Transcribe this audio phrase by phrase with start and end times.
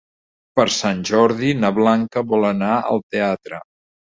[0.59, 3.63] Per Sant Jordi na Blanca vol anar al teatre.